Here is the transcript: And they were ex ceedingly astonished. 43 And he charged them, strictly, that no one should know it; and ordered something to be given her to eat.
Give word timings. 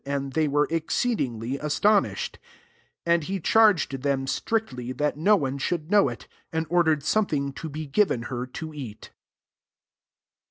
And 0.03 0.33
they 0.33 0.47
were 0.47 0.67
ex 0.71 0.95
ceedingly 0.95 1.63
astonished. 1.63 2.39
43 3.05 3.13
And 3.13 3.23
he 3.25 3.39
charged 3.39 4.01
them, 4.01 4.25
strictly, 4.25 4.91
that 4.93 5.15
no 5.15 5.35
one 5.35 5.59
should 5.59 5.91
know 5.91 6.09
it; 6.09 6.27
and 6.51 6.65
ordered 6.71 7.03
something 7.03 7.53
to 7.53 7.69
be 7.69 7.85
given 7.85 8.23
her 8.23 8.47
to 8.47 8.73
eat. 8.73 9.11